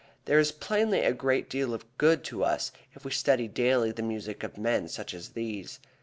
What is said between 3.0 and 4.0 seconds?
we study daily